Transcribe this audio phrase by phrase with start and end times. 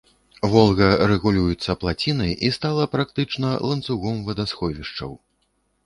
[0.53, 5.11] Волга рэгулюецца плацінай і стала практычна ланцугом вадасховішчаў.